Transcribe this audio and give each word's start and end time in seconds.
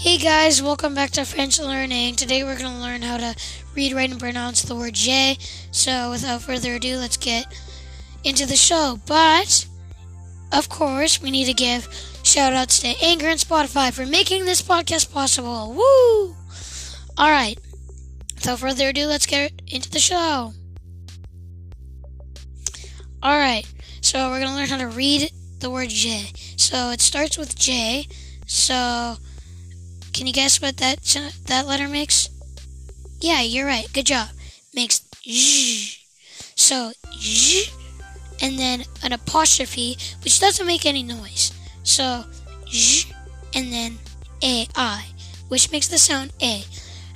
Hey 0.00 0.16
guys, 0.16 0.62
welcome 0.62 0.94
back 0.94 1.10
to 1.10 1.26
French 1.26 1.60
Learning. 1.60 2.16
Today 2.16 2.42
we're 2.42 2.56
going 2.56 2.74
to 2.74 2.80
learn 2.80 3.02
how 3.02 3.18
to 3.18 3.36
read, 3.74 3.92
write, 3.92 4.10
and 4.10 4.18
pronounce 4.18 4.62
the 4.62 4.74
word 4.74 4.94
J. 4.94 5.36
So 5.72 6.08
without 6.08 6.40
further 6.40 6.76
ado, 6.76 6.96
let's 6.96 7.18
get 7.18 7.44
into 8.24 8.46
the 8.46 8.56
show. 8.56 8.98
But, 9.04 9.66
of 10.52 10.70
course, 10.70 11.20
we 11.20 11.30
need 11.30 11.44
to 11.44 11.52
give 11.52 11.86
shout 12.22 12.54
outs 12.54 12.78
to 12.78 12.94
Anchor 13.02 13.26
and 13.26 13.38
Spotify 13.38 13.92
for 13.92 14.06
making 14.06 14.46
this 14.46 14.62
podcast 14.62 15.12
possible. 15.12 15.74
Woo! 15.74 16.34
Alright, 17.18 17.58
without 18.36 18.60
further 18.60 18.88
ado, 18.88 19.04
let's 19.06 19.26
get 19.26 19.52
into 19.66 19.90
the 19.90 20.00
show. 20.00 20.54
Alright, 23.22 23.70
so 24.00 24.30
we're 24.30 24.40
going 24.40 24.48
to 24.48 24.56
learn 24.56 24.68
how 24.68 24.78
to 24.78 24.88
read 24.88 25.30
the 25.58 25.68
word 25.68 25.90
J. 25.90 26.32
So 26.56 26.88
it 26.88 27.02
starts 27.02 27.36
with 27.36 27.54
J. 27.54 28.08
So 28.46 29.18
can 30.20 30.26
you 30.26 30.34
guess 30.34 30.60
what 30.60 30.76
that 30.76 31.00
that 31.46 31.66
letter 31.66 31.88
makes? 31.88 32.28
Yeah, 33.22 33.40
you're 33.40 33.64
right. 33.64 33.90
Good 33.90 34.04
job. 34.04 34.28
Makes 34.74 35.00
Z. 35.24 35.96
So 36.56 36.92
Z, 37.16 37.72
and 38.42 38.58
then 38.58 38.84
an 39.02 39.14
apostrophe, 39.14 39.96
which 40.22 40.38
doesn't 40.38 40.66
make 40.66 40.84
any 40.84 41.02
noise. 41.02 41.52
So 41.84 42.26
Z, 42.70 43.10
and 43.54 43.72
then 43.72 43.96
A 44.42 44.68
I, 44.76 45.06
which 45.48 45.72
makes 45.72 45.88
the 45.88 45.96
sound 45.96 46.34
A. 46.42 46.64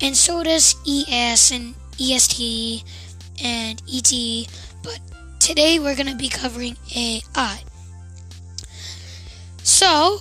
And 0.00 0.16
so 0.16 0.42
does 0.42 0.76
ES 0.88 1.50
and 1.50 1.74
EST 2.00 2.82
and 3.44 3.82
ET. 3.92 4.48
But 4.82 5.00
today 5.38 5.78
we're 5.78 5.96
to 6.08 6.16
be 6.16 6.30
covering 6.30 6.78
AI. 6.96 7.60
So 9.62 10.20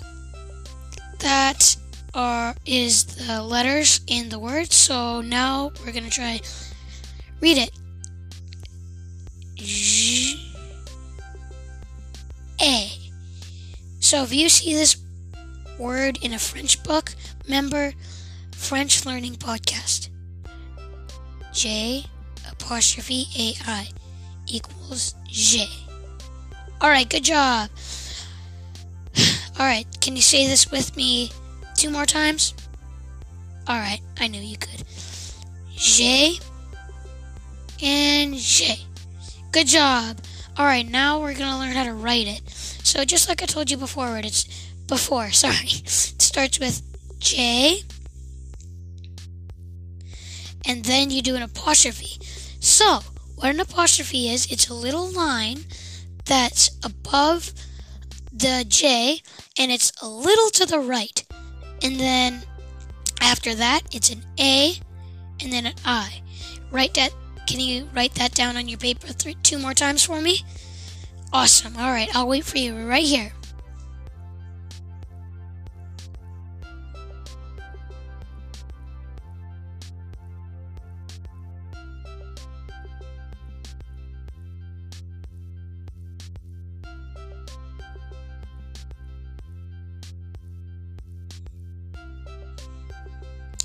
that 1.20 1.78
are 2.16 2.56
is 2.66 3.06
the 3.28 3.44
letters 3.44 4.02
in 4.08 4.30
the 4.30 4.40
word. 4.40 4.72
So 4.72 5.22
now 5.22 5.72
we're 5.86 5.92
gonna 5.92 6.10
try 6.10 6.40
read 7.42 7.58
it. 7.58 7.72
J- 9.56 10.40
A. 12.62 12.90
So 14.00 14.24
if 14.24 14.34
you 14.34 14.50
see 14.50 14.74
this 14.74 14.98
word 15.78 16.18
in 16.22 16.34
a 16.34 16.40
French 16.40 16.82
book, 16.84 17.14
remember 17.46 17.94
French 18.52 19.06
Learning 19.06 19.36
Podcast. 19.36 20.10
J 21.54 22.06
apostrophe 22.50 23.28
A 23.38 23.56
I 23.70 23.90
equals 24.48 25.16
J. 25.28 25.68
All 26.82 26.90
right, 26.90 27.10
good 27.10 27.24
job. 27.24 27.70
All 29.60 29.66
right, 29.66 29.88
can 30.02 30.16
you 30.16 30.22
say 30.22 30.48
this 30.48 30.70
with 30.72 30.96
me 30.96 31.32
two 31.86 31.92
more 31.92 32.06
times? 32.08 32.56
Alright, 33.70 34.02
I 34.20 34.26
knew 34.26 34.42
you 34.42 34.58
could. 34.58 34.84
J 35.76 36.40
and 37.80 38.34
J. 38.36 38.80
Good 39.52 39.68
job. 39.68 40.18
Alright, 40.58 40.90
now 40.90 41.22
we're 41.22 41.36
gonna 41.36 41.60
learn 41.60 41.74
how 41.74 41.84
to 41.84 41.94
write 41.94 42.28
it. 42.28 42.50
So 42.50 43.06
just 43.06 43.30
like 43.30 43.44
I 43.44 43.46
told 43.46 43.70
you 43.70 43.78
before, 43.78 44.18
it's 44.18 44.46
before, 44.88 45.30
sorry. 45.44 45.68
It 45.68 45.88
starts 45.88 46.60
with 46.60 46.82
J 47.20 47.82
and 50.68 50.84
then 50.86 51.12
you 51.12 51.22
do 51.22 51.36
an 51.36 51.44
apostrophe. 51.44 52.20
So, 52.60 53.02
what 53.36 53.52
an 53.52 53.60
apostrophe 53.60 54.30
is, 54.30 54.52
it's 54.52 54.70
a 54.70 54.74
little 54.74 55.12
line 55.12 55.66
that's 56.26 56.72
above 56.84 57.52
the 58.34 58.66
J 58.68 59.22
and 59.60 59.72
it's 59.72 59.92
a 60.02 60.08
little 60.08 60.50
to 60.50 60.66
the 60.66 60.80
right. 60.80 61.24
And 61.82 62.00
then 62.00 62.44
after 63.22 63.56
that, 63.56 63.82
it's 63.92 64.10
an 64.10 64.24
A 64.40 64.80
and 65.42 65.52
then 65.52 65.66
an 65.66 65.76
I. 65.86 66.22
Write 66.72 66.94
that. 66.96 67.12
Can 67.48 67.60
you 67.60 67.88
write 67.94 68.16
that 68.16 68.34
down 68.34 68.58
on 68.58 68.68
your 68.68 68.80
paper 68.80 69.08
th- 69.14 69.38
two 69.44 69.60
more 69.60 69.74
times 69.74 70.04
for 70.04 70.20
me? 70.20 70.44
Awesome. 71.32 71.78
All 71.78 71.92
right, 71.92 72.10
I'll 72.16 72.28
wait 72.28 72.44
for 72.44 72.58
you 72.58 72.76
right 72.88 73.04
here. 73.04 73.34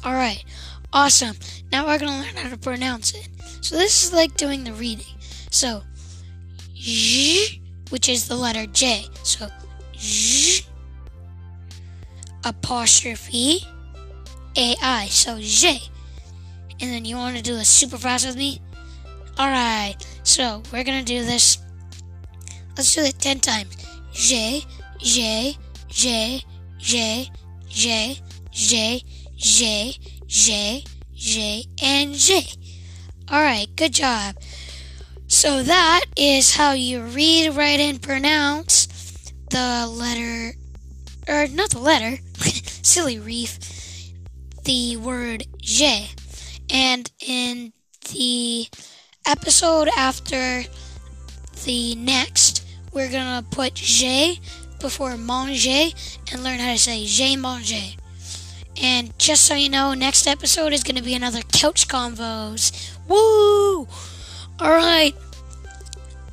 Alright, 0.05 0.45
awesome. 0.93 1.37
Now 1.71 1.87
we're 1.87 1.99
going 1.99 2.13
to 2.13 2.19
learn 2.19 2.37
how 2.37 2.51
to 2.51 2.57
pronounce 2.57 3.15
it. 3.15 3.29
So 3.61 3.77
this 3.77 4.05
is 4.05 4.13
like 4.13 4.37
doing 4.37 4.65
the 4.65 4.73
reading. 4.73 5.15
So, 5.51 5.83
J, 6.75 7.61
which 7.91 8.09
is 8.09 8.27
the 8.27 8.37
letter 8.37 8.67
J. 8.67 9.07
So, 9.23 9.49
J, 9.93 10.65
apostrophe, 12.45 13.67
A-I. 14.57 15.07
So, 15.11 15.39
J. 15.39 15.81
And 16.81 16.91
then 16.91 17.05
you 17.05 17.17
want 17.17 17.37
to 17.37 17.43
do 17.43 17.55
this 17.55 17.69
super 17.69 17.99
fast 17.99 18.27
with 18.27 18.37
me? 18.37 18.61
Alright, 19.39 19.97
so 20.23 20.63
we're 20.73 20.85
going 20.85 20.99
to 20.99 21.05
do 21.05 21.25
this. 21.25 21.59
Let's 22.77 22.95
do 22.95 23.03
it 23.03 23.19
10 23.19 23.41
times. 23.41 23.77
J, 24.13 24.65
J, 24.99 25.57
J, 25.89 26.43
J, 26.79 27.31
J, 27.69 28.19
J, 28.51 29.03
J, 29.41 29.97
J, 30.27 30.85
J, 31.15 31.65
and 31.83 32.15
J. 32.15 32.45
Alright, 33.33 33.75
good 33.75 33.95
job. 33.95 34.37
So 35.29 35.63
that 35.63 36.03
is 36.15 36.57
how 36.57 36.73
you 36.73 37.01
read, 37.01 37.57
write, 37.57 37.81
and 37.81 38.03
pronounce 38.03 39.33
the 39.49 39.87
letter, 39.87 40.59
or 41.27 41.47
not 41.49 41.71
the 41.71 41.79
letter, 41.79 42.19
silly 42.83 43.19
reef, 43.19 43.59
the 44.65 44.99
word 44.99 45.45
J. 45.57 46.11
And 46.69 47.11
in 47.21 47.73
the 48.13 48.69
episode 49.27 49.89
after 49.97 50.65
the 51.65 51.95
next, 51.95 52.67
we're 52.93 53.11
gonna 53.11 53.43
put 53.51 53.73
J 53.73 54.39
before 54.81 55.17
manger 55.17 55.97
and 56.31 56.45
learn 56.45 56.59
how 56.59 56.73
to 56.73 56.79
say 56.79 57.07
J 57.07 57.37
manger. 57.37 57.97
And 58.81 59.17
just 59.19 59.45
so 59.45 59.55
you 59.55 59.69
know, 59.69 59.93
next 59.95 60.27
episode 60.27 60.73
is 60.73 60.83
going 60.83 60.97
to 60.97 61.03
be 61.03 61.15
another 61.15 61.43
couch 61.43 61.87
convos. 61.87 62.97
Woo! 63.07 63.87
All 64.59 64.71
right. 64.71 65.15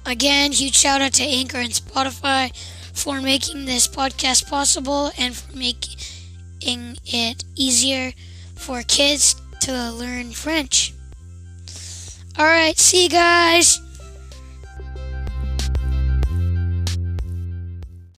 Again, 0.06 0.54
huge 0.54 0.76
shout 0.76 1.02
out 1.02 1.14
to 1.14 1.24
Anchor 1.24 1.58
and 1.58 1.72
Spotify 1.72 2.56
for 2.94 3.22
making 3.22 3.66
this 3.66 3.88
podcast 3.88 4.50
possible 4.50 5.12
and 5.18 5.36
for 5.36 5.56
making 5.58 6.98
it 7.06 7.44
easier 7.56 8.14
for 8.56 8.82
kids 8.84 9.36
to 9.62 9.92
learn 9.92 10.32
French. 10.32 10.94
All 12.38 12.46
right, 12.46 12.78
see 12.78 13.04
you 13.04 13.10
guys. 13.10 13.82